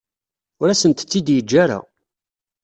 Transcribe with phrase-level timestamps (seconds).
[0.61, 1.79] Ur asent-tt-id-yeǧǧa ara.